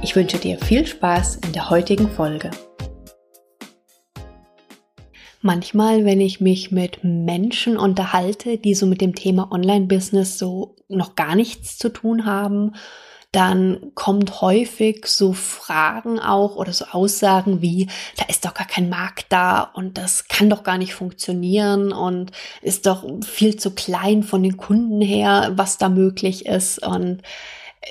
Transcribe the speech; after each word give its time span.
Ich 0.00 0.14
wünsche 0.14 0.38
dir 0.38 0.58
viel 0.58 0.86
Spaß 0.86 1.40
in 1.44 1.52
der 1.52 1.70
heutigen 1.70 2.08
Folge. 2.08 2.50
Manchmal, 5.40 6.04
wenn 6.04 6.20
ich 6.20 6.40
mich 6.40 6.70
mit 6.70 7.02
Menschen 7.02 7.76
unterhalte, 7.76 8.58
die 8.58 8.74
so 8.74 8.86
mit 8.86 9.00
dem 9.00 9.14
Thema 9.14 9.50
Online-Business 9.50 10.38
so 10.38 10.76
noch 10.88 11.16
gar 11.16 11.34
nichts 11.34 11.78
zu 11.78 11.88
tun 11.88 12.26
haben, 12.26 12.74
dann 13.32 13.92
kommt 13.94 14.40
häufig 14.40 15.06
so 15.06 15.32
Fragen 15.32 16.18
auch 16.18 16.56
oder 16.56 16.72
so 16.72 16.86
Aussagen 16.86 17.60
wie, 17.60 17.88
da 18.16 18.24
ist 18.26 18.44
doch 18.44 18.54
gar 18.54 18.66
kein 18.66 18.88
Markt 18.88 19.26
da 19.28 19.60
und 19.60 19.98
das 19.98 20.28
kann 20.28 20.48
doch 20.48 20.62
gar 20.62 20.78
nicht 20.78 20.94
funktionieren 20.94 21.92
und 21.92 22.30
ist 22.62 22.86
doch 22.86 23.04
viel 23.22 23.56
zu 23.56 23.74
klein 23.74 24.22
von 24.22 24.42
den 24.42 24.56
Kunden 24.56 25.02
her, 25.02 25.52
was 25.56 25.76
da 25.76 25.88
möglich 25.88 26.46
ist 26.46 26.84
und 26.84 27.22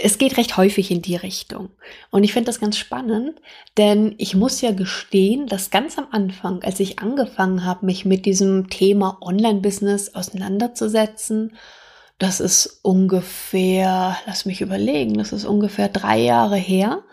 es 0.02 0.17
geht 0.17 0.38
recht 0.38 0.58
häufig 0.58 0.92
in 0.92 1.02
die 1.02 1.16
Richtung. 1.16 1.70
Und 2.12 2.23
ich 2.23 2.34
finde 2.34 2.48
das 2.48 2.59
ganz 2.59 2.78
spannend, 2.78 3.42
denn 3.78 4.16
ich 4.17 4.36
muss 4.36 4.62
ja 4.62 4.72
gestehen, 4.72 5.48
dass 5.48 5.72
ganz 5.72 5.98
am 5.98 6.08
Anfang, 6.12 6.62
als 6.64 6.80
ich 6.80 7.00
angefangen 7.00 7.66
habe, 7.66 7.86
mich 7.86 8.06
mit 8.06 8.26
diesem 8.26 8.70
Thema 8.70 9.17
Online-Business 9.22 10.16
auseinanderzusetzen, 10.16 11.56
das 12.20 12.39
ist 12.39 12.80
ungefähr, 12.81 14.17
lass 14.26 14.45
mich 14.45 14.62
überlegen, 14.62 15.16
das 15.16 15.31
ist 15.31 15.45
ungefähr 15.45 15.89
drei 15.89 16.20
Jahre 16.20 16.58
her. 16.58 17.04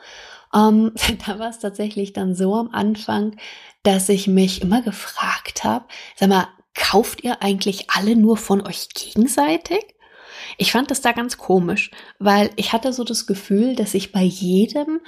Ähm, 0.55 0.93
da 1.27 1.39
war 1.39 1.51
es 1.51 1.59
tatsächlich 1.59 2.13
dann 2.13 2.35
so 2.35 2.55
am 2.55 2.71
Anfang, 2.71 3.37
dass 3.83 4.09
ich 4.09 4.29
mich 4.29 4.63
immer 4.63 4.83
gefragt 4.83 5.65
habe, 5.65 5.85
sag 6.17 6.29
mal, 6.29 6.49
kauft 6.75 7.23
ihr 7.23 7.43
eigentlich 7.43 7.91
alle 7.91 8.17
nur 8.17 8.37
von 8.37 8.67
euch 8.67 8.89
gegenseitig? 8.89 9.94
Ich 10.59 10.73
fand 10.73 10.91
das 10.91 11.01
da 11.01 11.13
ganz 11.13 11.39
komisch, 11.39 11.91
weil 12.19 12.51
ich 12.57 12.73
hatte 12.73 12.93
so 12.93 13.05
das 13.05 13.27
Gefühl, 13.27 13.77
dass 13.77 13.95
ich 13.95 14.13
bei 14.13 14.23
jedem, 14.23 15.01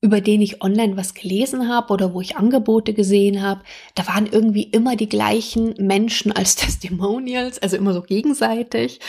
über 0.00 0.20
den 0.20 0.40
ich 0.40 0.62
online 0.62 0.96
was 0.96 1.14
gelesen 1.14 1.68
habe 1.68 1.92
oder 1.92 2.14
wo 2.14 2.20
ich 2.20 2.36
Angebote 2.36 2.94
gesehen 2.94 3.42
habe, 3.42 3.62
da 3.94 4.06
waren 4.06 4.26
irgendwie 4.26 4.64
immer 4.64 4.96
die 4.96 5.08
gleichen 5.08 5.74
Menschen 5.78 6.32
als 6.32 6.56
Testimonials, 6.56 7.58
also 7.58 7.76
immer 7.76 7.94
so 7.94 8.02
gegenseitig. 8.02 9.00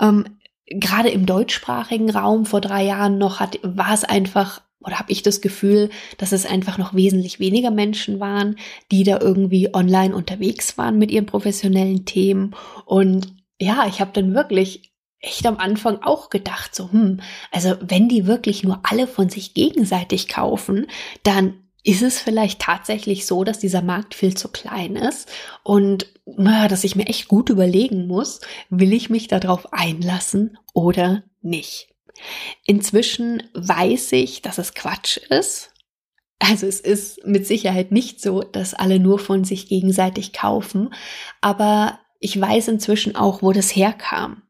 Ähm, 0.00 0.24
Gerade 0.68 1.10
im 1.10 1.26
deutschsprachigen 1.26 2.10
Raum 2.10 2.44
vor 2.44 2.60
drei 2.60 2.84
Jahren 2.84 3.18
noch 3.18 3.38
hat, 3.38 3.60
war 3.62 3.94
es 3.94 4.02
einfach 4.02 4.62
oder 4.86 4.98
habe 4.98 5.10
ich 5.12 5.22
das 5.22 5.40
Gefühl, 5.40 5.90
dass 6.16 6.32
es 6.32 6.46
einfach 6.46 6.78
noch 6.78 6.94
wesentlich 6.94 7.40
weniger 7.40 7.70
Menschen 7.72 8.20
waren, 8.20 8.56
die 8.92 9.02
da 9.02 9.20
irgendwie 9.20 9.74
online 9.74 10.14
unterwegs 10.14 10.78
waren 10.78 10.98
mit 10.98 11.10
ihren 11.10 11.26
professionellen 11.26 12.04
Themen. 12.04 12.54
Und 12.84 13.34
ja, 13.60 13.86
ich 13.88 14.00
habe 14.00 14.12
dann 14.14 14.32
wirklich 14.32 14.92
echt 15.26 15.46
am 15.46 15.58
Anfang 15.58 16.02
auch 16.02 16.30
gedacht, 16.30 16.74
so, 16.74 16.90
hm, 16.90 17.20
also 17.50 17.76
wenn 17.80 18.08
die 18.08 18.26
wirklich 18.26 18.62
nur 18.62 18.80
alle 18.84 19.06
von 19.06 19.28
sich 19.28 19.54
gegenseitig 19.54 20.28
kaufen, 20.28 20.86
dann 21.22 21.54
ist 21.82 22.02
es 22.02 22.18
vielleicht 22.18 22.60
tatsächlich 22.60 23.26
so, 23.26 23.44
dass 23.44 23.60
dieser 23.60 23.82
Markt 23.82 24.14
viel 24.14 24.36
zu 24.36 24.48
klein 24.48 24.96
ist 24.96 25.28
und 25.62 26.06
dass 26.26 26.82
ich 26.82 26.96
mir 26.96 27.06
echt 27.06 27.28
gut 27.28 27.48
überlegen 27.48 28.08
muss, 28.08 28.40
will 28.68 28.92
ich 28.92 29.08
mich 29.08 29.28
darauf 29.28 29.72
einlassen 29.72 30.58
oder 30.74 31.22
nicht. 31.42 31.88
Inzwischen 32.64 33.44
weiß 33.54 34.12
ich, 34.12 34.42
dass 34.42 34.58
es 34.58 34.74
Quatsch 34.74 35.18
ist. 35.18 35.72
Also 36.40 36.66
es 36.66 36.80
ist 36.80 37.24
mit 37.24 37.46
Sicherheit 37.46 37.92
nicht 37.92 38.20
so, 38.20 38.42
dass 38.42 38.74
alle 38.74 38.98
nur 38.98 39.20
von 39.20 39.44
sich 39.44 39.68
gegenseitig 39.68 40.32
kaufen, 40.32 40.92
aber 41.40 42.00
ich 42.20 42.40
weiß 42.40 42.68
inzwischen 42.68 43.16
auch, 43.16 43.42
wo 43.42 43.52
das 43.52 43.74
herkam. 43.74 44.42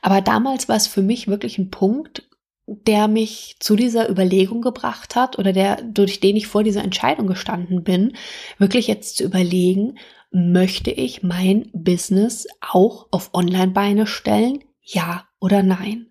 Aber 0.00 0.20
damals 0.20 0.68
war 0.68 0.76
es 0.76 0.86
für 0.86 1.02
mich 1.02 1.28
wirklich 1.28 1.58
ein 1.58 1.70
Punkt, 1.70 2.28
der 2.66 3.08
mich 3.08 3.56
zu 3.60 3.76
dieser 3.76 4.08
Überlegung 4.08 4.62
gebracht 4.62 5.16
hat 5.16 5.38
oder 5.38 5.52
der, 5.52 5.82
durch 5.82 6.20
den 6.20 6.36
ich 6.36 6.46
vor 6.46 6.62
dieser 6.62 6.82
Entscheidung 6.82 7.26
gestanden 7.26 7.82
bin, 7.82 8.16
wirklich 8.58 8.86
jetzt 8.86 9.16
zu 9.16 9.24
überlegen, 9.24 9.98
möchte 10.30 10.90
ich 10.90 11.22
mein 11.22 11.70
Business 11.72 12.46
auch 12.60 13.08
auf 13.10 13.34
Online-Beine 13.34 14.06
stellen? 14.06 14.64
Ja 14.82 15.26
oder 15.40 15.62
nein? 15.62 16.06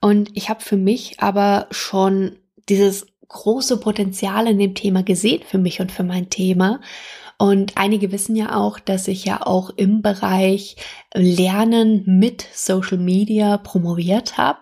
Und 0.00 0.30
ich 0.34 0.48
habe 0.50 0.60
für 0.60 0.76
mich 0.76 1.20
aber 1.20 1.68
schon 1.70 2.36
dieses 2.68 3.06
große 3.28 3.78
Potenzial 3.80 4.46
in 4.46 4.58
dem 4.58 4.74
Thema 4.74 5.02
gesehen 5.02 5.42
für 5.46 5.58
mich 5.58 5.80
und 5.80 5.90
für 5.90 6.02
mein 6.02 6.28
Thema 6.28 6.80
und 7.42 7.72
einige 7.74 8.12
wissen 8.12 8.36
ja 8.36 8.54
auch, 8.54 8.78
dass 8.78 9.08
ich 9.08 9.24
ja 9.24 9.44
auch 9.44 9.70
im 9.70 10.00
Bereich 10.00 10.76
Lernen 11.12 12.04
mit 12.06 12.46
Social 12.54 12.98
Media 12.98 13.56
promoviert 13.56 14.38
habe. 14.38 14.60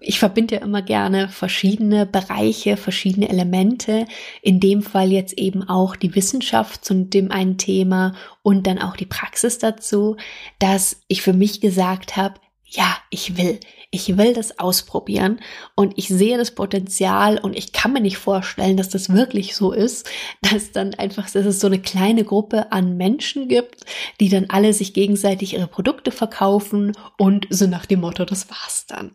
Ich 0.00 0.18
verbinde 0.18 0.56
ja 0.56 0.62
immer 0.62 0.82
gerne 0.82 1.28
verschiedene 1.28 2.04
Bereiche, 2.04 2.76
verschiedene 2.76 3.28
Elemente. 3.28 4.06
In 4.42 4.58
dem 4.58 4.82
Fall 4.82 5.12
jetzt 5.12 5.38
eben 5.38 5.68
auch 5.68 5.94
die 5.94 6.16
Wissenschaft 6.16 6.84
zu 6.84 7.04
dem 7.04 7.30
einen 7.30 7.58
Thema 7.58 8.16
und 8.42 8.66
dann 8.66 8.80
auch 8.80 8.96
die 8.96 9.06
Praxis 9.06 9.58
dazu, 9.58 10.16
dass 10.58 11.00
ich 11.06 11.22
für 11.22 11.32
mich 11.32 11.60
gesagt 11.60 12.16
habe, 12.16 12.40
ja, 12.70 12.96
ich 13.10 13.36
will. 13.36 13.60
Ich 13.90 14.18
will 14.18 14.34
das 14.34 14.58
ausprobieren 14.58 15.40
und 15.74 15.96
ich 15.96 16.08
sehe 16.08 16.36
das 16.36 16.50
Potenzial 16.50 17.38
und 17.38 17.56
ich 17.56 17.72
kann 17.72 17.94
mir 17.94 18.02
nicht 18.02 18.18
vorstellen, 18.18 18.76
dass 18.76 18.90
das 18.90 19.10
wirklich 19.10 19.56
so 19.56 19.72
ist, 19.72 20.08
dass 20.42 20.72
dann 20.72 20.94
einfach, 20.94 21.30
dass 21.30 21.46
es 21.46 21.60
so 21.60 21.66
eine 21.66 21.80
kleine 21.80 22.24
Gruppe 22.24 22.70
an 22.70 22.98
Menschen 22.98 23.48
gibt, 23.48 23.84
die 24.20 24.28
dann 24.28 24.46
alle 24.50 24.74
sich 24.74 24.92
gegenseitig 24.92 25.54
ihre 25.54 25.68
Produkte 25.68 26.10
verkaufen 26.10 26.92
und 27.16 27.46
so 27.48 27.66
nach 27.66 27.86
dem 27.86 28.00
Motto, 28.00 28.26
das 28.26 28.50
war's 28.50 28.84
dann. 28.86 29.12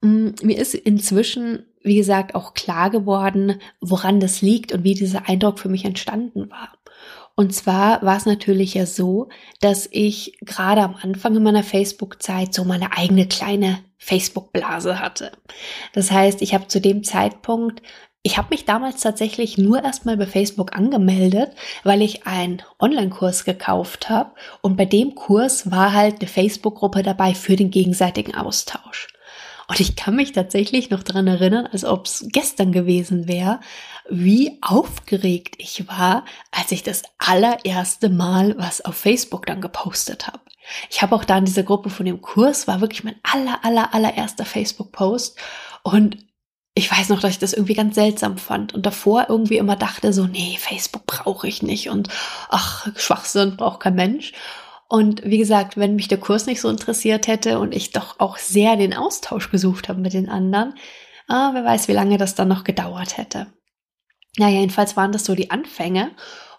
Mm, 0.00 0.30
mir 0.42 0.56
ist 0.56 0.74
inzwischen, 0.74 1.66
wie 1.82 1.96
gesagt, 1.96 2.34
auch 2.34 2.54
klar 2.54 2.88
geworden, 2.88 3.60
woran 3.82 4.20
das 4.20 4.40
liegt 4.40 4.72
und 4.72 4.84
wie 4.84 4.94
dieser 4.94 5.28
Eindruck 5.28 5.58
für 5.58 5.68
mich 5.68 5.84
entstanden 5.84 6.50
war. 6.50 6.72
Und 7.34 7.54
zwar 7.54 8.02
war 8.02 8.16
es 8.16 8.26
natürlich 8.26 8.74
ja 8.74 8.86
so, 8.86 9.28
dass 9.60 9.88
ich 9.90 10.38
gerade 10.42 10.82
am 10.82 10.96
Anfang 11.00 11.34
in 11.36 11.42
meiner 11.42 11.62
Facebook-Zeit 11.62 12.52
so 12.52 12.64
meine 12.64 12.96
eigene 12.96 13.26
kleine 13.26 13.78
Facebook-Blase 13.98 15.00
hatte. 15.00 15.32
Das 15.92 16.10
heißt, 16.10 16.42
ich 16.42 16.54
habe 16.54 16.68
zu 16.68 16.80
dem 16.80 17.04
Zeitpunkt 17.04 17.82
ich 18.24 18.38
habe 18.38 18.48
mich 18.50 18.64
damals 18.64 19.00
tatsächlich 19.00 19.58
nur 19.58 19.82
erstmal 19.82 20.16
bei 20.16 20.26
Facebook 20.26 20.76
angemeldet, 20.76 21.50
weil 21.82 22.02
ich 22.02 22.24
einen 22.24 22.62
Online-Kurs 22.78 23.44
gekauft 23.44 24.08
habe 24.10 24.30
und 24.60 24.76
bei 24.76 24.84
dem 24.84 25.16
Kurs 25.16 25.72
war 25.72 25.92
halt 25.92 26.20
eine 26.20 26.28
Facebook-Gruppe 26.28 27.02
dabei 27.02 27.34
für 27.34 27.56
den 27.56 27.72
gegenseitigen 27.72 28.36
Austausch. 28.36 29.08
Und 29.68 29.80
ich 29.80 29.96
kann 29.96 30.16
mich 30.16 30.32
tatsächlich 30.32 30.90
noch 30.90 31.02
dran 31.02 31.26
erinnern, 31.26 31.66
als 31.66 31.84
ob 31.84 32.06
es 32.06 32.26
gestern 32.28 32.72
gewesen 32.72 33.28
wäre, 33.28 33.60
wie 34.08 34.58
aufgeregt 34.60 35.54
ich 35.58 35.88
war, 35.88 36.24
als 36.50 36.72
ich 36.72 36.82
das 36.82 37.02
allererste 37.18 38.08
Mal 38.08 38.56
was 38.58 38.84
auf 38.84 38.96
Facebook 38.96 39.46
dann 39.46 39.60
gepostet 39.60 40.26
habe. 40.26 40.40
Ich 40.90 41.02
habe 41.02 41.14
auch 41.14 41.24
da 41.24 41.38
in 41.38 41.44
dieser 41.44 41.62
Gruppe 41.62 41.90
von 41.90 42.06
dem 42.06 42.20
Kurs, 42.20 42.68
war 42.68 42.80
wirklich 42.80 43.04
mein 43.04 43.16
aller, 43.22 43.64
aller, 43.64 43.94
allererster 43.94 44.44
Facebook-Post 44.44 45.38
und 45.82 46.18
ich 46.74 46.90
weiß 46.90 47.10
noch, 47.10 47.20
dass 47.20 47.32
ich 47.32 47.38
das 47.38 47.52
irgendwie 47.52 47.74
ganz 47.74 47.94
seltsam 47.94 48.38
fand 48.38 48.72
und 48.72 48.86
davor 48.86 49.26
irgendwie 49.28 49.58
immer 49.58 49.76
dachte 49.76 50.12
so, 50.12 50.26
nee, 50.26 50.56
Facebook 50.58 51.06
brauche 51.06 51.46
ich 51.46 51.62
nicht 51.62 51.90
und 51.90 52.08
ach, 52.48 52.88
Schwachsinn 52.96 53.56
braucht 53.56 53.80
kein 53.80 53.94
Mensch. 53.94 54.32
Und 54.92 55.24
wie 55.24 55.38
gesagt, 55.38 55.78
wenn 55.78 55.96
mich 55.96 56.08
der 56.08 56.20
Kurs 56.20 56.44
nicht 56.44 56.60
so 56.60 56.68
interessiert 56.68 57.26
hätte 57.26 57.58
und 57.60 57.74
ich 57.74 57.92
doch 57.92 58.20
auch 58.20 58.36
sehr 58.36 58.76
den 58.76 58.92
Austausch 58.92 59.50
gesucht 59.50 59.88
habe 59.88 60.02
mit 60.02 60.12
den 60.12 60.28
anderen, 60.28 60.74
ah, 61.28 61.52
wer 61.54 61.64
weiß, 61.64 61.88
wie 61.88 61.94
lange 61.94 62.18
das 62.18 62.34
dann 62.34 62.48
noch 62.48 62.62
gedauert 62.62 63.16
hätte. 63.16 63.46
Naja, 64.36 64.60
jedenfalls 64.60 64.94
waren 64.94 65.10
das 65.10 65.24
so 65.24 65.34
die 65.34 65.50
Anfänge. 65.50 66.10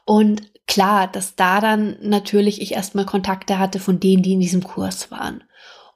Und 0.03 0.51
klar, 0.65 1.07
dass 1.07 1.35
da 1.35 1.62
dann 1.62 1.97
natürlich 2.01 2.59
ich 2.59 2.71
erstmal 2.71 3.06
Kontakte 3.06 3.59
hatte 3.59 3.77
von 3.77 4.00
denen, 4.00 4.24
die 4.24 4.33
in 4.33 4.39
diesem 4.39 4.63
Kurs 4.63 5.12
waren. 5.12 5.44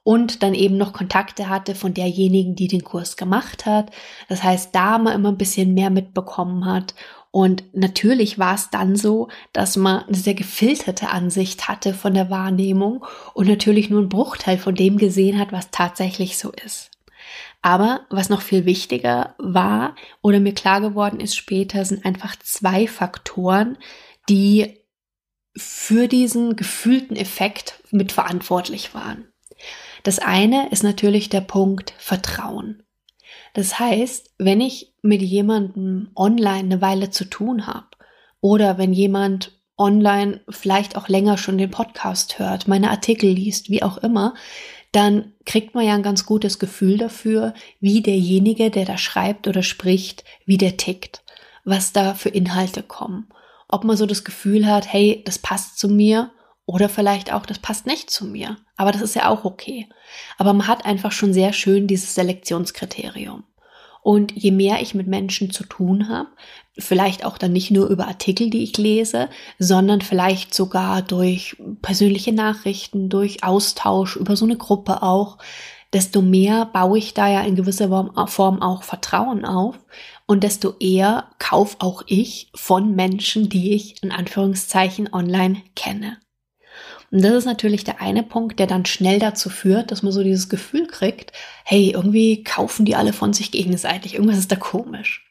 Und 0.02 0.42
dann 0.42 0.54
eben 0.54 0.76
noch 0.76 0.92
Kontakte 0.92 1.48
hatte 1.48 1.74
von 1.74 1.92
derjenigen, 1.92 2.54
die 2.54 2.68
den 2.68 2.82
Kurs 2.82 3.16
gemacht 3.16 3.66
hat. 3.66 3.90
Das 4.28 4.42
heißt, 4.42 4.74
da 4.74 4.98
man 4.98 5.14
immer 5.14 5.28
ein 5.28 5.38
bisschen 5.38 5.74
mehr 5.74 5.90
mitbekommen 5.90 6.64
hat. 6.64 6.94
Und 7.30 7.64
natürlich 7.74 8.38
war 8.38 8.54
es 8.54 8.70
dann 8.70 8.96
so, 8.96 9.28
dass 9.52 9.76
man 9.76 10.04
eine 10.04 10.16
sehr 10.16 10.34
gefilterte 10.34 11.10
Ansicht 11.10 11.68
hatte 11.68 11.92
von 11.92 12.14
der 12.14 12.30
Wahrnehmung 12.30 13.04
und 13.34 13.48
natürlich 13.48 13.90
nur 13.90 14.00
einen 14.00 14.08
Bruchteil 14.08 14.56
von 14.56 14.74
dem 14.74 14.96
gesehen 14.96 15.38
hat, 15.38 15.52
was 15.52 15.70
tatsächlich 15.70 16.38
so 16.38 16.50
ist. 16.64 16.90
Aber 17.60 18.06
was 18.08 18.28
noch 18.28 18.40
viel 18.40 18.64
wichtiger 18.64 19.34
war 19.38 19.94
oder 20.22 20.40
mir 20.40 20.54
klar 20.54 20.80
geworden 20.80 21.20
ist 21.20 21.36
später, 21.36 21.84
sind 21.84 22.04
einfach 22.04 22.36
zwei 22.36 22.86
Faktoren, 22.86 23.76
die 24.28 24.78
für 25.56 26.06
diesen 26.08 26.56
gefühlten 26.56 27.16
Effekt 27.16 27.82
mitverantwortlich 27.90 28.94
waren. 28.94 29.28
Das 30.02 30.18
eine 30.18 30.70
ist 30.70 30.82
natürlich 30.82 31.28
der 31.28 31.40
Punkt 31.40 31.94
Vertrauen. 31.98 32.82
Das 33.54 33.78
heißt, 33.78 34.34
wenn 34.38 34.60
ich 34.60 34.94
mit 35.02 35.22
jemandem 35.22 36.10
online 36.14 36.60
eine 36.60 36.80
Weile 36.80 37.10
zu 37.10 37.24
tun 37.24 37.66
habe 37.66 37.88
oder 38.40 38.78
wenn 38.78 38.92
jemand 38.92 39.52
online 39.76 40.40
vielleicht 40.48 40.96
auch 40.96 41.08
länger 41.08 41.38
schon 41.38 41.58
den 41.58 41.70
Podcast 41.70 42.38
hört, 42.38 42.68
meine 42.68 42.90
Artikel 42.90 43.30
liest, 43.30 43.70
wie 43.70 43.82
auch 43.82 43.98
immer, 43.98 44.34
dann 44.92 45.32
kriegt 45.44 45.74
man 45.74 45.84
ja 45.84 45.94
ein 45.94 46.02
ganz 46.02 46.24
gutes 46.26 46.58
Gefühl 46.58 46.98
dafür, 46.98 47.54
wie 47.80 48.00
derjenige, 48.00 48.70
der 48.70 48.84
da 48.84 48.96
schreibt 48.96 49.46
oder 49.46 49.62
spricht, 49.62 50.24
wie 50.46 50.56
der 50.56 50.76
tickt, 50.76 51.22
was 51.64 51.92
da 51.92 52.14
für 52.14 52.30
Inhalte 52.30 52.82
kommen. 52.82 53.28
Ob 53.68 53.84
man 53.84 53.96
so 53.96 54.06
das 54.06 54.24
Gefühl 54.24 54.66
hat, 54.66 54.90
hey, 54.90 55.22
das 55.26 55.38
passt 55.38 55.78
zu 55.78 55.88
mir 55.88 56.30
oder 56.68 56.90
vielleicht 56.90 57.32
auch, 57.32 57.46
das 57.46 57.60
passt 57.60 57.86
nicht 57.86 58.10
zu 58.10 58.26
mir. 58.26 58.58
Aber 58.76 58.92
das 58.92 59.00
ist 59.00 59.14
ja 59.14 59.30
auch 59.30 59.46
okay. 59.46 59.88
Aber 60.36 60.52
man 60.52 60.66
hat 60.66 60.84
einfach 60.84 61.12
schon 61.12 61.32
sehr 61.32 61.54
schön 61.54 61.86
dieses 61.86 62.14
Selektionskriterium. 62.14 63.44
Und 64.02 64.32
je 64.36 64.50
mehr 64.50 64.82
ich 64.82 64.94
mit 64.94 65.06
Menschen 65.06 65.50
zu 65.50 65.64
tun 65.64 66.10
habe, 66.10 66.28
vielleicht 66.78 67.24
auch 67.24 67.38
dann 67.38 67.54
nicht 67.54 67.70
nur 67.70 67.88
über 67.88 68.06
Artikel, 68.06 68.50
die 68.50 68.62
ich 68.62 68.76
lese, 68.76 69.30
sondern 69.58 70.02
vielleicht 70.02 70.52
sogar 70.52 71.00
durch 71.00 71.56
persönliche 71.80 72.34
Nachrichten, 72.34 73.08
durch 73.08 73.42
Austausch 73.42 74.16
über 74.16 74.36
so 74.36 74.44
eine 74.44 74.58
Gruppe 74.58 75.02
auch, 75.02 75.38
desto 75.94 76.20
mehr 76.20 76.66
baue 76.66 76.98
ich 76.98 77.14
da 77.14 77.28
ja 77.28 77.40
in 77.40 77.56
gewisser 77.56 77.88
Form 78.26 78.60
auch 78.60 78.82
Vertrauen 78.82 79.46
auf 79.46 79.78
und 80.26 80.44
desto 80.44 80.74
eher 80.80 81.30
kauf 81.38 81.76
auch 81.78 82.02
ich 82.06 82.50
von 82.54 82.94
Menschen, 82.94 83.48
die 83.48 83.72
ich 83.72 84.02
in 84.02 84.12
Anführungszeichen 84.12 85.10
online 85.14 85.62
kenne. 85.74 86.18
Und 87.10 87.22
das 87.22 87.32
ist 87.32 87.44
natürlich 87.46 87.84
der 87.84 88.00
eine 88.00 88.22
Punkt, 88.22 88.58
der 88.58 88.66
dann 88.66 88.84
schnell 88.84 89.18
dazu 89.18 89.48
führt, 89.48 89.90
dass 89.90 90.02
man 90.02 90.12
so 90.12 90.22
dieses 90.22 90.48
Gefühl 90.48 90.86
kriegt, 90.86 91.32
hey, 91.64 91.92
irgendwie 91.92 92.42
kaufen 92.42 92.84
die 92.84 92.96
alle 92.96 93.12
von 93.12 93.32
sich 93.32 93.50
gegenseitig, 93.50 94.14
irgendwas 94.14 94.38
ist 94.38 94.52
da 94.52 94.56
komisch. 94.56 95.24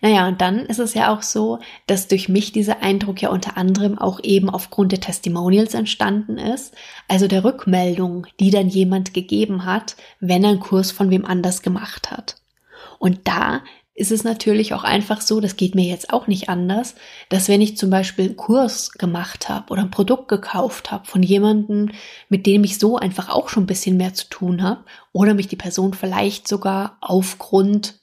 Naja, 0.00 0.26
und 0.28 0.40
dann 0.40 0.60
ist 0.60 0.78
es 0.78 0.94
ja 0.94 1.14
auch 1.14 1.22
so, 1.22 1.58
dass 1.86 2.08
durch 2.08 2.28
mich 2.28 2.52
dieser 2.52 2.82
Eindruck 2.82 3.20
ja 3.20 3.28
unter 3.28 3.58
anderem 3.58 3.98
auch 3.98 4.18
eben 4.22 4.48
aufgrund 4.48 4.92
der 4.92 5.00
Testimonials 5.00 5.74
entstanden 5.74 6.38
ist, 6.38 6.74
also 7.06 7.28
der 7.28 7.44
Rückmeldung, 7.44 8.26
die 8.40 8.50
dann 8.50 8.68
jemand 8.68 9.12
gegeben 9.12 9.66
hat, 9.66 9.96
wenn 10.20 10.42
er 10.42 10.50
einen 10.50 10.60
Kurs 10.60 10.90
von 10.90 11.10
wem 11.10 11.26
anders 11.26 11.60
gemacht 11.60 12.10
hat. 12.10 12.36
Und 12.98 13.28
da 13.28 13.62
ist 13.94 14.10
es 14.10 14.24
natürlich 14.24 14.72
auch 14.72 14.84
einfach 14.84 15.20
so, 15.20 15.40
das 15.40 15.56
geht 15.56 15.74
mir 15.74 15.84
jetzt 15.84 16.12
auch 16.12 16.26
nicht 16.26 16.48
anders, 16.48 16.94
dass 17.28 17.48
wenn 17.48 17.60
ich 17.60 17.76
zum 17.76 17.90
Beispiel 17.90 18.26
einen 18.26 18.36
Kurs 18.36 18.92
gemacht 18.92 19.48
habe 19.48 19.70
oder 19.70 19.82
ein 19.82 19.90
Produkt 19.90 20.28
gekauft 20.28 20.90
habe 20.90 21.06
von 21.06 21.22
jemandem, 21.22 21.90
mit 22.28 22.46
dem 22.46 22.64
ich 22.64 22.78
so 22.78 22.96
einfach 22.96 23.28
auch 23.28 23.50
schon 23.50 23.64
ein 23.64 23.66
bisschen 23.66 23.98
mehr 23.98 24.14
zu 24.14 24.28
tun 24.28 24.62
habe, 24.62 24.84
oder 25.12 25.34
mich 25.34 25.48
die 25.48 25.56
Person 25.56 25.92
vielleicht 25.92 26.48
sogar 26.48 26.96
aufgrund 27.00 28.00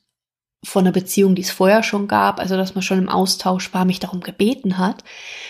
von 0.64 0.84
einer 0.84 0.92
Beziehung, 0.92 1.36
die 1.36 1.42
es 1.42 1.52
vorher 1.52 1.84
schon 1.84 2.08
gab, 2.08 2.40
also 2.40 2.56
dass 2.56 2.76
man 2.76 2.82
schon 2.82 3.00
im 3.00 3.10
Austausch 3.10 3.74
war, 3.74 3.86
mich 3.86 4.00
darum 4.00 4.20
gebeten 4.20 4.78
hat, 4.78 5.04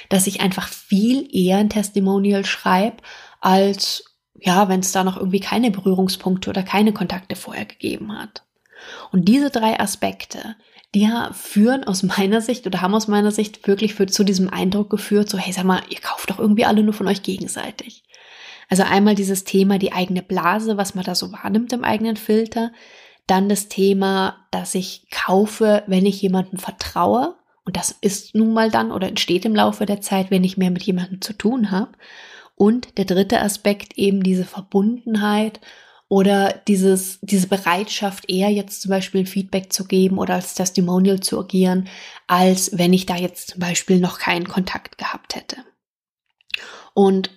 dass 0.07 0.27
ich 0.27 0.39
einfach 0.39 0.68
viel 0.68 1.27
eher 1.36 1.57
ein 1.57 1.69
Testimonial 1.69 2.45
schreibe, 2.45 2.97
als 3.41 4.06
ja, 4.36 4.69
wenn 4.69 4.80
es 4.80 4.94
da 4.94 5.03
noch 5.03 5.18
irgendwie 5.18 5.41
keine 5.41 5.71
Berührungspunkte 5.71 6.50
oder 6.50 6.63
keine 6.63 6.94
Kontakte 6.94 7.36
vorher 7.36 7.65
gegeben 7.65 8.18
hat. 8.18 8.45
Und 9.12 9.25
diese 9.25 9.50
drei 9.50 9.80
Aspekte, 9.80 10.56
die 10.95 11.09
führen 11.33 11.83
aus 11.83 12.03
meiner 12.03 12.41
Sicht 12.41 12.65
oder 12.65 12.81
haben 12.81 12.95
aus 12.95 13.07
meiner 13.07 13.31
Sicht 13.31 13.68
wirklich 13.68 13.94
für, 13.94 14.07
zu 14.07 14.24
diesem 14.24 14.50
Eindruck 14.50 14.89
geführt, 14.89 15.30
so, 15.30 15.38
hey, 15.38 15.53
sag 15.53 15.63
mal, 15.63 15.81
ihr 15.89 16.00
kauft 16.00 16.30
doch 16.30 16.39
irgendwie 16.39 16.65
alle 16.65 16.83
nur 16.83 16.94
von 16.94 17.07
euch 17.07 17.21
gegenseitig. 17.21 18.03
Also 18.69 18.83
einmal 18.83 19.15
dieses 19.15 19.44
Thema, 19.44 19.80
die 19.80 19.94
eigene 19.94 20.21
Blase, 20.21 20.77
was 20.77 20.95
man 20.95 21.03
da 21.03 21.15
so 21.15 21.31
wahrnimmt 21.31 21.74
im 21.74 21.83
eigenen 21.83 22.18
Filter. 22.18 22.71
Dann 23.27 23.50
das 23.50 23.68
Thema, 23.68 24.38
dass 24.51 24.75
ich 24.75 25.07
kaufe, 25.12 25.83
wenn 25.88 26.06
ich 26.06 26.21
jemandem 26.21 26.59
vertraue. 26.59 27.36
Und 27.65 27.75
das 27.75 27.95
ist 28.01 28.36
nun 28.36 28.53
mal 28.53 28.71
dann 28.71 28.91
oder 28.91 29.07
entsteht 29.07 29.45
im 29.45 29.56
Laufe 29.56 29.86
der 29.86 30.01
Zeit, 30.01 30.31
wenn 30.31 30.44
ich 30.44 30.57
mehr 30.57 30.71
mit 30.71 30.83
jemandem 30.83 31.21
zu 31.21 31.33
tun 31.33 31.71
habe. 31.71 31.91
Und 32.56 32.97
der 32.97 33.06
dritte 33.06 33.41
Aspekt 33.41 33.97
eben 33.97 34.21
diese 34.21 34.45
Verbundenheit 34.45 35.59
oder 36.09 36.59
dieses, 36.67 37.19
diese 37.21 37.47
Bereitschaft, 37.47 38.29
eher 38.29 38.50
jetzt 38.50 38.81
zum 38.81 38.89
Beispiel 38.89 39.27
Feedback 39.27 39.71
zu 39.71 39.85
geben 39.85 40.17
oder 40.17 40.33
als 40.33 40.56
Testimonial 40.56 41.19
zu 41.19 41.39
agieren, 41.39 41.88
als 42.27 42.77
wenn 42.77 42.94
ich 42.94 43.06
da 43.06 43.15
jetzt 43.15 43.51
zum 43.51 43.59
Beispiel 43.59 44.00
noch 44.00 44.17
keinen 44.17 44.47
Kontakt 44.47 44.97
gehabt 44.97 45.35
hätte. 45.35 45.57
Und 46.95 47.29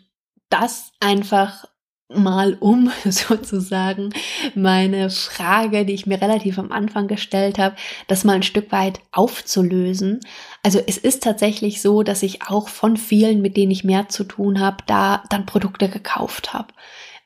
das 0.49 0.91
einfach 1.01 1.67
mal 2.09 2.57
um 2.61 2.91
sozusagen 3.05 4.11
meine 4.55 5.11
Frage, 5.11 5.85
die 5.85 5.93
ich 5.93 6.07
mir 6.07 6.21
relativ 6.21 6.59
am 6.59 6.73
Anfang 6.73 7.09
gestellt 7.09 7.59
habe, 7.59 7.77
das 8.09 8.25
mal 8.25 8.37
ein 8.37 8.43
Stück 8.43 8.73
weit 8.73 9.01
aufzulösen. 9.13 10.21
Also 10.63 10.81
es 10.87 10.97
ist 10.97 11.23
tatsächlich 11.23 11.83
so, 11.83 12.03
dass 12.03 12.23
ich 12.23 12.43
auch 12.43 12.69
von 12.69 12.97
vielen, 12.97 13.43
mit 13.43 13.59
denen 13.59 13.71
ich 13.71 13.85
mehr 13.85 14.09
zu 14.09 14.25
tun 14.25 14.61
habe, 14.61 14.79
da 14.87 15.23
dann 15.29 15.45
Produkte 15.45 15.91
gekauft 15.91 16.55
habe 16.55 16.73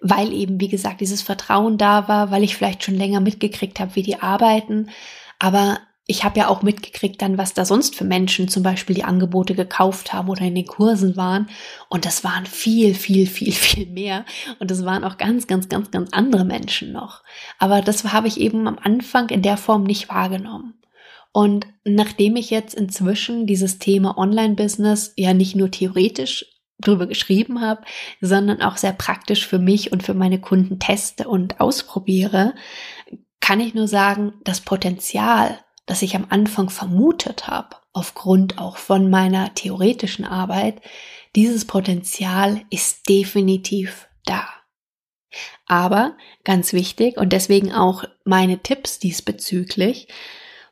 weil 0.00 0.32
eben, 0.32 0.60
wie 0.60 0.68
gesagt, 0.68 1.00
dieses 1.00 1.22
Vertrauen 1.22 1.78
da 1.78 2.08
war, 2.08 2.30
weil 2.30 2.42
ich 2.42 2.56
vielleicht 2.56 2.84
schon 2.84 2.94
länger 2.94 3.20
mitgekriegt 3.20 3.80
habe, 3.80 3.94
wie 3.94 4.02
die 4.02 4.20
arbeiten. 4.20 4.90
Aber 5.38 5.78
ich 6.08 6.22
habe 6.22 6.38
ja 6.38 6.48
auch 6.48 6.62
mitgekriegt 6.62 7.20
dann, 7.20 7.36
was 7.36 7.52
da 7.52 7.64
sonst 7.64 7.96
für 7.96 8.04
Menschen 8.04 8.48
zum 8.48 8.62
Beispiel 8.62 8.94
die 8.94 9.04
Angebote 9.04 9.56
gekauft 9.56 10.12
haben 10.12 10.28
oder 10.28 10.42
in 10.42 10.54
den 10.54 10.66
Kursen 10.66 11.16
waren. 11.16 11.48
Und 11.88 12.04
das 12.04 12.22
waren 12.22 12.46
viel, 12.46 12.94
viel, 12.94 13.26
viel, 13.26 13.52
viel 13.52 13.86
mehr. 13.86 14.24
Und 14.60 14.70
das 14.70 14.84
waren 14.84 15.02
auch 15.02 15.18
ganz, 15.18 15.46
ganz, 15.46 15.68
ganz, 15.68 15.90
ganz 15.90 16.10
andere 16.12 16.44
Menschen 16.44 16.92
noch. 16.92 17.22
Aber 17.58 17.82
das 17.82 18.04
habe 18.12 18.28
ich 18.28 18.40
eben 18.40 18.68
am 18.68 18.78
Anfang 18.80 19.30
in 19.30 19.42
der 19.42 19.56
Form 19.56 19.82
nicht 19.82 20.08
wahrgenommen. 20.08 20.74
Und 21.32 21.66
nachdem 21.84 22.36
ich 22.36 22.50
jetzt 22.50 22.74
inzwischen 22.74 23.46
dieses 23.46 23.78
Thema 23.78 24.16
Online-Business 24.16 25.12
ja 25.16 25.34
nicht 25.34 25.56
nur 25.56 25.70
theoretisch 25.70 26.46
drüber 26.78 27.06
geschrieben 27.06 27.60
habe, 27.60 27.82
sondern 28.20 28.62
auch 28.62 28.76
sehr 28.76 28.92
praktisch 28.92 29.46
für 29.46 29.58
mich 29.58 29.92
und 29.92 30.02
für 30.02 30.14
meine 30.14 30.40
Kunden 30.40 30.78
teste 30.78 31.28
und 31.28 31.60
ausprobiere, 31.60 32.54
kann 33.40 33.60
ich 33.60 33.74
nur 33.74 33.88
sagen, 33.88 34.34
das 34.44 34.60
Potenzial, 34.60 35.58
das 35.86 36.02
ich 36.02 36.16
am 36.16 36.26
Anfang 36.28 36.68
vermutet 36.68 37.46
habe, 37.46 37.76
aufgrund 37.92 38.58
auch 38.58 38.76
von 38.76 39.08
meiner 39.08 39.54
theoretischen 39.54 40.24
Arbeit, 40.24 40.80
dieses 41.34 41.64
Potenzial 41.64 42.62
ist 42.70 43.08
definitiv 43.08 44.08
da. 44.24 44.48
Aber 45.66 46.16
ganz 46.44 46.72
wichtig 46.72 47.16
und 47.18 47.32
deswegen 47.32 47.72
auch 47.72 48.04
meine 48.24 48.58
Tipps 48.58 48.98
diesbezüglich, 48.98 50.08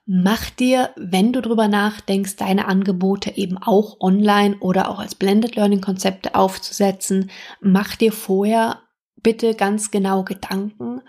Mach 0.06 0.50
dir, 0.50 0.90
wenn 0.96 1.32
du 1.32 1.40
drüber 1.40 1.66
nachdenkst, 1.66 2.36
deine 2.36 2.66
Angebote 2.66 3.38
eben 3.38 3.56
auch 3.56 4.00
online 4.00 4.56
oder 4.60 4.90
auch 4.90 4.98
als 4.98 5.14
Blended 5.14 5.56
Learning 5.56 5.80
Konzepte 5.80 6.34
aufzusetzen, 6.34 7.30
mach 7.60 7.96
dir 7.96 8.12
vorher 8.12 8.82
bitte 9.22 9.54
ganz 9.54 9.90
genau 9.90 10.22
Gedanken, 10.22 11.00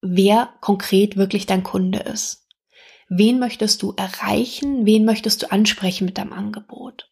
wer 0.00 0.50
konkret 0.60 1.16
wirklich 1.16 1.46
dein 1.46 1.64
Kunde 1.64 1.98
ist. 1.98 2.46
Wen 3.08 3.40
möchtest 3.40 3.82
du 3.82 3.92
erreichen? 3.96 4.86
Wen 4.86 5.04
möchtest 5.04 5.42
du 5.42 5.50
ansprechen 5.50 6.04
mit 6.04 6.16
deinem 6.16 6.32
Angebot? 6.32 7.10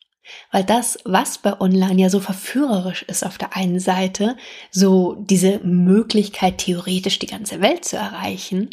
Weil 0.52 0.62
das, 0.62 0.98
was 1.04 1.38
bei 1.38 1.60
Online 1.60 2.02
ja 2.02 2.08
so 2.08 2.20
verführerisch 2.20 3.02
ist 3.02 3.26
auf 3.26 3.38
der 3.38 3.56
einen 3.56 3.80
Seite, 3.80 4.36
so 4.70 5.16
diese 5.18 5.58
Möglichkeit 5.64 6.58
theoretisch 6.58 7.18
die 7.18 7.26
ganze 7.26 7.60
Welt 7.60 7.84
zu 7.84 7.96
erreichen, 7.96 8.70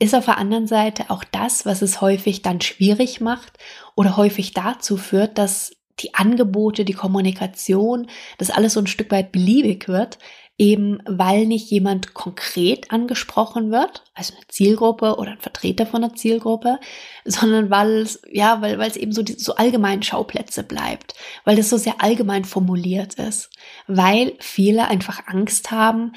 ist 0.00 0.14
auf 0.14 0.24
der 0.24 0.38
anderen 0.38 0.66
Seite 0.66 1.10
auch 1.10 1.22
das, 1.22 1.66
was 1.66 1.82
es 1.82 2.00
häufig 2.00 2.42
dann 2.42 2.60
schwierig 2.60 3.20
macht 3.20 3.58
oder 3.94 4.16
häufig 4.16 4.52
dazu 4.54 4.96
führt, 4.96 5.38
dass 5.38 5.76
die 6.00 6.14
Angebote, 6.14 6.86
die 6.86 6.94
Kommunikation, 6.94 8.08
das 8.38 8.50
alles 8.50 8.72
so 8.72 8.80
ein 8.80 8.86
Stück 8.86 9.10
weit 9.10 9.30
beliebig 9.30 9.86
wird, 9.86 10.18
eben 10.56 11.02
weil 11.06 11.46
nicht 11.46 11.70
jemand 11.70 12.12
konkret 12.12 12.90
angesprochen 12.90 13.70
wird, 13.70 14.04
also 14.14 14.34
eine 14.34 14.46
Zielgruppe 14.48 15.16
oder 15.16 15.32
ein 15.32 15.40
Vertreter 15.40 15.86
von 15.86 16.04
einer 16.04 16.14
Zielgruppe, 16.14 16.78
sondern 17.24 17.70
weil 17.70 18.02
es, 18.02 18.20
ja, 18.30 18.60
weil, 18.60 18.78
weil 18.78 18.90
es 18.90 18.96
eben 18.96 19.12
so, 19.12 19.22
die, 19.22 19.34
so 19.34 19.54
allgemein 19.54 20.02
Schauplätze 20.02 20.62
bleibt, 20.62 21.14
weil 21.44 21.56
das 21.56 21.70
so 21.70 21.78
sehr 21.78 22.02
allgemein 22.02 22.44
formuliert 22.44 23.14
ist, 23.14 23.50
weil 23.86 24.34
viele 24.38 24.88
einfach 24.88 25.26
Angst 25.26 25.70
haben, 25.70 26.12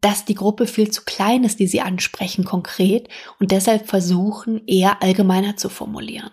dass 0.00 0.24
die 0.24 0.34
Gruppe 0.34 0.66
viel 0.66 0.90
zu 0.90 1.02
klein 1.04 1.44
ist, 1.44 1.58
die 1.58 1.66
sie 1.66 1.80
ansprechen 1.80 2.44
konkret 2.44 3.08
und 3.40 3.50
deshalb 3.50 3.88
versuchen, 3.88 4.62
eher 4.66 5.02
allgemeiner 5.02 5.56
zu 5.56 5.68
formulieren. 5.68 6.30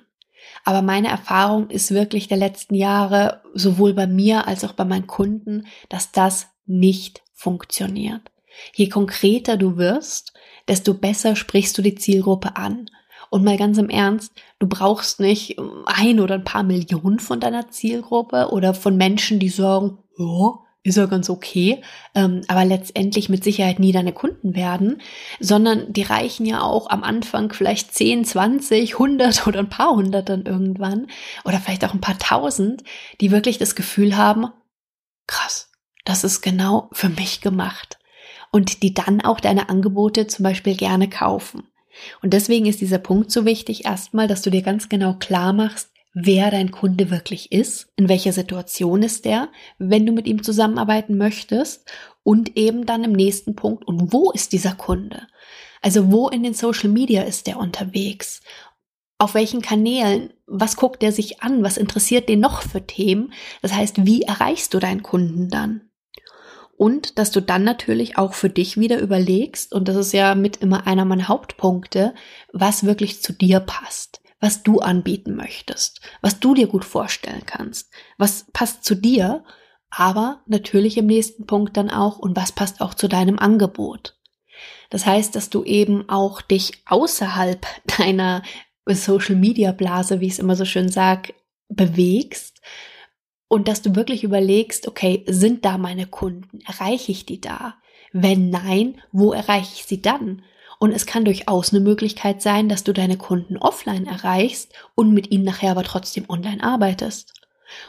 Aber 0.64 0.82
meine 0.82 1.10
Erfahrung 1.10 1.70
ist 1.70 1.92
wirklich 1.92 2.28
der 2.28 2.38
letzten 2.38 2.76
Jahre, 2.76 3.42
sowohl 3.54 3.94
bei 3.94 4.08
mir 4.08 4.48
als 4.48 4.64
auch 4.64 4.74
bei 4.74 4.86
meinen 4.86 5.08
Kunden, 5.08 5.68
dass 5.90 6.12
das 6.12 6.48
nicht 6.66 7.22
funktioniert. 7.34 8.22
Je 8.74 8.90
konkreter 8.90 9.58
du 9.58 9.78
wirst, 9.78 10.34
desto 10.68 10.94
besser 10.94 11.36
sprichst 11.36 11.78
du 11.78 11.82
die 11.82 11.96
Zielgruppe 11.96 12.56
an. 12.56 12.90
Und 13.30 13.44
mal 13.44 13.58
ganz 13.58 13.78
im 13.78 13.90
Ernst, 13.90 14.34
du 14.60 14.68
brauchst 14.68 15.20
nicht 15.20 15.58
ein 15.86 16.20
oder 16.20 16.36
ein 16.36 16.44
paar 16.44 16.64
Millionen 16.64 17.20
von 17.20 17.40
deiner 17.40 17.70
Zielgruppe 17.70 18.50
oder 18.52 18.74
von 18.74 18.98
Menschen, 18.98 19.40
die 19.40 19.50
sagen, 19.50 19.98
ja, 20.18 20.60
ist 20.86 20.98
ja 20.98 21.08
ganz 21.08 21.30
okay, 21.30 21.82
ähm, 22.14 22.42
aber 22.48 22.64
letztendlich 22.64 23.28
mit 23.28 23.44
Sicherheit 23.44 23.80
nie 23.80 23.92
deine 23.92 24.14
Kunden 24.14 24.56
werden, 24.56 25.02
sondern 25.40 25.92
die 25.92 26.04
reichen 26.04 26.46
ja 26.46 26.62
auch 26.62 26.90
am 26.90 27.04
Anfang 27.04 27.52
vielleicht 27.52 27.94
10, 27.94 28.24
20, 28.24 28.94
100 28.94 29.48
oder 29.48 29.60
ein 29.60 29.70
paar 29.70 29.96
hundert 29.96 30.30
dann 30.30 30.46
irgendwann 30.46 31.08
oder 31.44 31.60
vielleicht 31.60 31.84
auch 31.86 31.94
ein 31.94 32.02
paar 32.02 32.20
tausend, 32.20 32.84
die 33.20 33.32
wirklich 33.32 33.58
das 33.58 33.76
Gefühl 33.76 34.16
haben, 34.16 34.48
krass, 35.26 35.72
das 36.06 36.24
ist 36.24 36.42
genau 36.42 36.90
für 36.92 37.10
mich 37.10 37.42
gemacht 37.42 37.98
und 38.52 38.84
die 38.84 38.94
dann 38.94 39.22
auch 39.22 39.40
deine 39.40 39.70
Angebote 39.70 40.28
zum 40.28 40.44
Beispiel 40.44 40.76
gerne 40.76 41.10
kaufen. 41.10 41.64
Und 42.22 42.34
deswegen 42.34 42.66
ist 42.68 42.82
dieser 42.82 43.00
Punkt 43.00 43.32
so 43.32 43.46
wichtig, 43.46 43.86
erstmal, 43.86 44.28
dass 44.28 44.42
du 44.42 44.50
dir 44.50 44.62
ganz 44.62 44.88
genau 44.90 45.16
klar 45.16 45.52
machst, 45.54 45.90
wer 46.16 46.50
dein 46.50 46.72
Kunde 46.72 47.12
wirklich 47.12 47.52
ist, 47.52 47.92
in 47.98 48.08
welcher 48.08 48.32
Situation 48.32 49.04
ist 49.04 49.26
der, 49.26 49.50
wenn 49.78 50.06
du 50.06 50.14
mit 50.14 50.28
ihm 50.28 50.42
zusammenarbeiten 50.42 51.18
möchtest 51.18 51.92
und 52.24 52.56
eben 52.58 52.86
dann 52.86 53.04
im 53.04 53.12
nächsten 53.12 53.56
Punkt, 53.56 53.86
und 53.86 54.14
wo 54.14 54.32
ist 54.32 54.54
dieser 54.54 54.74
Kunde? 54.74 55.28
Also 55.82 56.12
wo 56.12 56.30
in 56.30 56.42
den 56.42 56.54
Social 56.54 56.90
Media 56.90 57.24
ist 57.24 57.48
der 57.48 57.60
unterwegs? 57.60 58.42
Auf 59.18 59.34
welchen 59.34 59.62
Kanälen? 59.62 60.34
Was 60.48 60.78
guckt 60.78 61.04
er 61.04 61.12
sich 61.12 61.44
an? 61.44 61.64
Was 61.64 61.76
interessiert 61.76 62.30
den 62.30 62.40
noch 62.40 62.62
für 62.62 62.88
Themen? 62.88 63.34
Das 63.62 63.74
heißt, 63.74 64.06
wie 64.06 64.22
erreichst 64.22 64.74
du 64.74 64.80
deinen 64.80 65.04
Kunden 65.04 65.50
dann? 65.50 65.90
Und 66.78 67.20
dass 67.20 67.32
du 67.32 67.42
dann 67.42 67.64
natürlich 67.64 68.18
auch 68.18 68.34
für 68.34 68.50
dich 68.50 68.78
wieder 68.78 69.00
überlegst, 69.00 69.74
und 69.74 69.90
das 69.90 69.98
ist 69.98 70.14
ja 70.14 70.34
mit 70.34 70.58
immer 70.58 70.88
einer 70.88 71.04
meiner 71.04 71.28
Hauptpunkte, 71.28 72.14
was 72.54 72.86
wirklich 72.86 73.22
zu 73.22 73.34
dir 73.34 73.60
passt 73.60 74.22
was 74.40 74.64
du 74.64 74.80
anbieten 74.80 75.36
möchtest, 75.36 76.02
was 76.22 76.40
du 76.40 76.54
dir 76.54 76.68
gut 76.68 76.86
vorstellen 76.86 77.44
kannst, 77.46 77.92
was 78.18 78.46
passt 78.54 78.84
zu 78.84 78.96
dir, 78.96 79.44
aber 79.90 80.42
natürlich 80.46 80.98
im 80.98 81.06
nächsten 81.06 81.46
Punkt 81.46 81.78
dann 81.78 81.90
auch 81.90 82.20
und 82.20 82.36
was 82.36 82.52
passt 82.52 82.82
auch 82.82 82.94
zu 82.94 83.08
deinem 83.08 83.40
Angebot. 83.40 84.18
Das 84.90 85.06
heißt, 85.06 85.36
dass 85.36 85.50
du 85.50 85.64
eben 85.64 86.10
auch 86.10 86.42
dich 86.42 86.84
außerhalb 86.86 87.66
deiner 87.98 88.44
Social 88.88 89.36
Media 89.36 89.72
Blase, 89.72 90.20
wie 90.20 90.28
ich 90.28 90.34
es 90.34 90.40
immer 90.40 90.56
so 90.56 90.66
schön 90.66 90.90
sag, 90.90 91.34
bewegst 91.70 92.62
und 93.48 93.68
dass 93.68 93.82
du 93.82 93.96
wirklich 93.96 94.24
überlegst, 94.24 94.88
okay, 94.88 95.24
sind 95.28 95.66
da 95.66 95.78
meine 95.78 96.08
Kunden? 96.08 96.60
Erreiche 96.66 97.12
ich 97.12 97.26
die 97.26 97.42
da? 97.42 97.76
Wenn 98.12 98.50
nein, 98.50 99.02
wo 99.12 99.34
erreiche 99.34 99.74
ich 99.76 99.86
sie 99.86 100.02
dann? 100.02 100.44
Und 100.80 100.92
es 100.92 101.06
kann 101.06 101.26
durchaus 101.26 101.74
eine 101.74 101.80
Möglichkeit 101.82 102.42
sein, 102.42 102.70
dass 102.70 102.84
du 102.84 102.94
deine 102.94 103.18
Kunden 103.18 103.58
offline 103.58 104.06
erreichst 104.06 104.74
und 104.96 105.14
mit 105.14 105.32
ihnen 105.32 105.44
nachher 105.44 105.72
aber 105.72 105.84
trotzdem 105.84 106.26
online 106.30 106.64
arbeitest. 106.64 107.34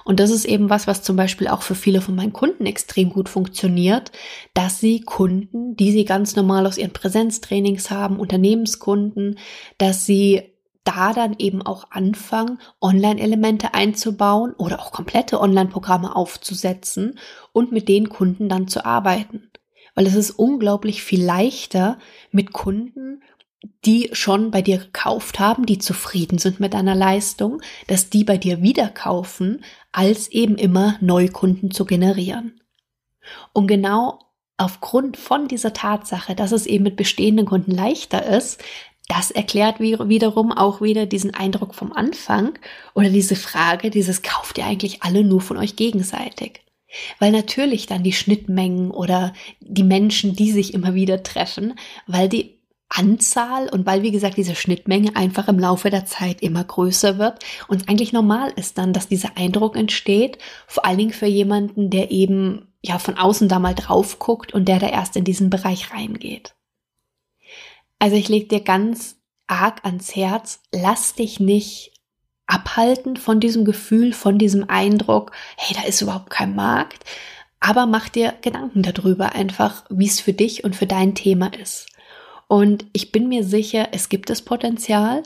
Und 0.05 0.21
das 0.21 0.31
ist 0.31 0.45
eben 0.45 0.71
was, 0.71 0.87
was 0.87 1.03
zum 1.03 1.17
Beispiel 1.17 1.49
auch 1.49 1.63
für 1.63 1.75
viele 1.75 2.01
von 2.01 2.15
meinen 2.15 2.33
Kunden 2.33 2.67
extrem 2.67 3.11
gut 3.11 3.29
funktioniert, 3.29 4.13
dass 4.55 4.81
sie 4.81 5.01
Kunden, 5.01 5.77
die 5.77 5.93
sie 5.93 6.05
ganz 6.05 6.37
normal 6.37 6.67
aus 6.67 6.79
ihren 6.79 6.93
Präsenztrainings 6.93 7.91
haben, 7.91 8.19
Unternehmenskunden, 8.19 9.39
dass 9.79 10.07
sie 10.07 10.57
da 10.85 11.13
dann 11.13 11.35
eben 11.39 11.63
auch 11.63 11.91
anfangen, 11.91 12.59
Online-Elemente 12.81 13.75
einzubauen 13.75 14.53
oder 14.53 14.81
auch 14.81 14.93
komplette 14.93 15.41
Online-Programme 15.41 16.15
aufzusetzen 16.15 17.19
und 17.53 17.73
mit 17.73 17.89
den 17.89 18.09
Kunden 18.09 18.49
dann 18.49 18.69
zu 18.69 18.85
arbeiten 18.85 19.46
weil 19.97 20.07
es 20.07 20.15
ist 20.15 20.31
unglaublich 20.31 21.03
viel 21.03 21.25
leichter 21.25 21.99
mit 22.31 22.53
Kunden, 22.53 23.23
die 23.85 24.11
schon 24.13 24.53
bei 24.53 24.63
dir 24.63 24.79
gekauft 24.79 25.41
haben, 25.41 25.67
die 25.67 25.79
zufrieden 25.79 26.39
sind 26.39 26.61
mit 26.61 26.75
deiner 26.75 26.95
Leistung, 26.95 27.61
dass 27.89 28.11
die 28.11 28.23
bei 28.23 28.37
dir 28.37 28.63
wieder 28.63 28.89
kaufen, 28.89 29.65
als 29.91 30.29
eben 30.29 30.57
immer 30.57 30.97
Neukunden 31.01 31.73
zu 31.73 31.85
generieren. 31.85 32.61
Und 33.53 33.67
genau 33.67 34.21
aufgrund 34.59 35.17
von 35.17 35.49
dieser 35.49 35.73
Tatsache, 35.73 36.35
dass 36.35 36.53
es 36.53 36.67
eben 36.67 36.85
mit 36.85 36.97
bestehenden 36.97 37.47
Kunden 37.47 37.73
leichter 37.73 38.25
ist, 38.25 38.63
das 39.09 39.31
erklärt 39.31 39.81
wiederum 39.81 40.53
auch 40.53 40.81
wieder 40.81 41.07
diesen 41.07 41.33
Eindruck 41.35 41.75
vom 41.75 41.93
Anfang 41.93 42.59
oder 42.95 43.09
diese 43.09 43.37
Frage, 43.37 43.91
dieses 43.91 44.23
kauft 44.23 44.59
ihr 44.59 44.67
eigentlich 44.67 45.03
alle 45.03 45.25
nur 45.25 45.41
von 45.41 45.57
euch 45.57 45.77
gegenseitig. 45.77 46.66
Weil 47.19 47.33
natürlich 47.33 47.87
dann 47.87 48.03
die 48.03 48.13
Schnittmengen 48.13 48.91
oder 48.91 49.33
die 49.61 49.83
Menschen, 49.83 50.35
die 50.35 50.53
sich 50.53 50.75
immer 50.75 50.95
wieder 50.95 51.23
treffen, 51.23 51.75
weil 52.07 52.29
die 52.29 52.57
Anzahl 52.89 53.69
und 53.69 53.85
weil, 53.85 54.03
wie 54.03 54.13
gesagt, 54.13 54.37
diese 54.37 54.55
Schnittmenge 54.55 55.17
einfach 55.17 55.49
im 55.49 55.59
Laufe 55.59 55.91
der 55.91 56.07
Zeit 56.07 56.41
immer 56.41 56.63
größer 56.63 57.19
wird 57.19 57.45
und 57.67 57.89
eigentlich 57.89 58.13
normal 58.13 58.53
ist 58.55 58.79
dann, 58.79 58.93
dass 58.93 59.09
dieser 59.09 59.37
Eindruck 59.37 59.77
entsteht, 59.77 60.39
vor 60.69 60.85
allen 60.85 60.99
Dingen 60.99 61.13
für 61.13 61.27
jemanden, 61.27 61.91
der 61.91 62.13
eben 62.13 62.69
ja 62.83 62.99
von 62.99 63.19
außen 63.19 63.49
da 63.49 63.59
mal 63.59 63.75
drauf 63.75 64.19
guckt 64.21 64.55
und 64.55 64.67
der 64.67 64.79
da 64.79 64.89
erst 64.89 65.17
in 65.17 65.25
diesen 65.25 65.51
Bereich 65.51 65.93
reingeht. 65.93 66.55
Also 67.99 68.17
ich 68.17 68.29
leg 68.29 68.49
dir 68.49 68.61
ganz 68.61 69.17
arg 69.49 69.85
ans 69.85 70.15
Herz, 70.15 70.61
lass 70.73 71.15
dich 71.15 71.41
nicht 71.41 71.93
abhalten 72.47 73.17
von 73.17 73.41
diesem 73.41 73.65
Gefühl, 73.65 74.13
von 74.13 74.39
diesem 74.39 74.69
Eindruck, 74.69 75.33
hey, 75.57 75.77
da 75.77 75.87
ist 75.87 76.01
überhaupt 76.01 76.31
kein 76.31 76.55
Markt. 76.55 77.05
Aber 77.61 77.87
mach 77.87 78.09
dir 78.09 78.35
Gedanken 78.43 78.83
darüber 78.83 79.35
einfach, 79.35 79.85
wie 79.91 80.07
es 80.07 80.21
für 80.21 80.33
dich 80.33 80.65
und 80.65 80.77
für 80.77 80.87
dein 80.87 81.15
Thema 81.15 81.53
ist. 81.55 81.87
Und 82.49 82.87
ich 82.93 83.13
bin 83.13 83.29
mir 83.29 83.45
sicher, 83.45 83.89
es 83.93 84.09
gibt 84.09 84.31
das 84.31 84.43
Potenzial. 84.43 85.23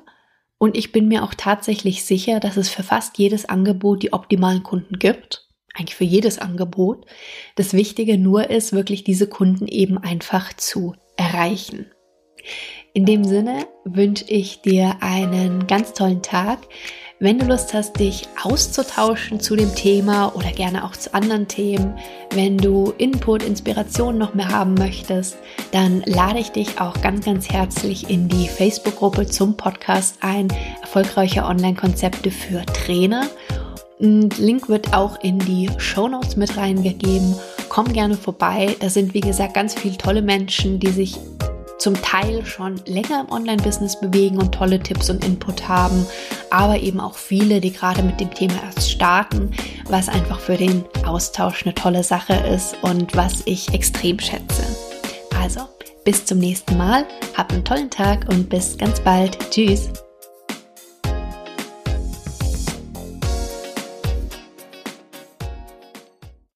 Und 0.58 0.76
ich 0.76 0.92
bin 0.92 1.08
mir 1.08 1.22
auch 1.24 1.34
tatsächlich 1.34 2.04
sicher, 2.04 2.38
dass 2.38 2.56
es 2.56 2.68
für 2.68 2.82
fast 2.82 3.18
jedes 3.18 3.46
Angebot 3.46 4.02
die 4.02 4.12
optimalen 4.12 4.62
Kunden 4.62 4.98
gibt. 4.98 5.48
Eigentlich 5.74 5.94
für 5.94 6.04
jedes 6.04 6.38
Angebot. 6.38 7.06
Das 7.56 7.72
Wichtige 7.72 8.18
nur 8.18 8.50
ist, 8.50 8.72
wirklich 8.72 9.04
diese 9.04 9.26
Kunden 9.26 9.66
eben 9.68 9.98
einfach 9.98 10.52
zu 10.54 10.94
erreichen. 11.16 11.90
In 12.92 13.06
dem 13.06 13.24
Sinne 13.24 13.66
wünsche 13.84 14.24
ich 14.28 14.62
dir 14.62 14.96
einen 15.00 15.66
ganz 15.66 15.92
tollen 15.92 16.22
Tag. 16.22 16.58
Wenn 17.22 17.38
du 17.38 17.44
Lust 17.44 17.74
hast, 17.74 18.00
dich 18.00 18.26
auszutauschen 18.42 19.40
zu 19.40 19.54
dem 19.54 19.74
Thema 19.74 20.34
oder 20.34 20.52
gerne 20.52 20.86
auch 20.86 20.92
zu 20.92 21.12
anderen 21.12 21.46
Themen, 21.46 21.98
wenn 22.32 22.56
du 22.56 22.94
Input, 22.96 23.42
Inspiration 23.42 24.16
noch 24.16 24.32
mehr 24.32 24.48
haben 24.48 24.72
möchtest, 24.72 25.36
dann 25.70 26.02
lade 26.06 26.38
ich 26.38 26.48
dich 26.48 26.80
auch 26.80 26.98
ganz, 27.02 27.26
ganz 27.26 27.50
herzlich 27.50 28.08
in 28.08 28.28
die 28.28 28.48
Facebook-Gruppe 28.48 29.26
zum 29.26 29.54
Podcast 29.58 30.16
ein, 30.22 30.48
erfolgreiche 30.80 31.44
Online-Konzepte 31.44 32.30
für 32.30 32.64
Trainer. 32.64 33.28
Ein 34.00 34.30
Link 34.38 34.70
wird 34.70 34.94
auch 34.94 35.20
in 35.20 35.40
die 35.40 35.68
Show 35.76 36.08
Notes 36.08 36.36
mit 36.36 36.56
reingegeben. 36.56 37.34
Komm 37.68 37.92
gerne 37.92 38.14
vorbei. 38.14 38.76
Da 38.80 38.88
sind, 38.88 39.12
wie 39.12 39.20
gesagt, 39.20 39.52
ganz 39.52 39.74
viele 39.74 39.98
tolle 39.98 40.22
Menschen, 40.22 40.80
die 40.80 40.88
sich 40.88 41.18
zum 41.80 42.00
Teil 42.00 42.44
schon 42.44 42.80
länger 42.86 43.22
im 43.22 43.32
Online-Business 43.32 43.98
bewegen 44.00 44.38
und 44.38 44.54
tolle 44.54 44.78
Tipps 44.78 45.10
und 45.10 45.24
Input 45.24 45.68
haben, 45.68 46.06
aber 46.50 46.78
eben 46.78 47.00
auch 47.00 47.16
viele, 47.16 47.60
die 47.60 47.72
gerade 47.72 48.02
mit 48.02 48.20
dem 48.20 48.32
Thema 48.32 48.54
erst 48.64 48.90
starten, 48.90 49.50
was 49.88 50.08
einfach 50.08 50.38
für 50.38 50.56
den 50.56 50.84
Austausch 51.06 51.64
eine 51.64 51.74
tolle 51.74 52.04
Sache 52.04 52.34
ist 52.34 52.76
und 52.82 53.16
was 53.16 53.42
ich 53.46 53.72
extrem 53.72 54.18
schätze. 54.18 54.62
Also, 55.40 55.62
bis 56.04 56.24
zum 56.26 56.38
nächsten 56.38 56.76
Mal, 56.76 57.06
habt 57.36 57.52
einen 57.52 57.64
tollen 57.64 57.90
Tag 57.90 58.26
und 58.28 58.48
bis 58.48 58.76
ganz 58.76 59.00
bald. 59.00 59.38
Tschüss. 59.50 59.90